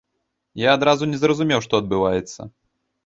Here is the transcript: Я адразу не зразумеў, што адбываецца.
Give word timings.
Я 0.61 0.69
адразу 0.77 1.09
не 1.11 1.19
зразумеў, 1.23 1.59
што 1.67 1.73
адбываецца. 1.85 2.41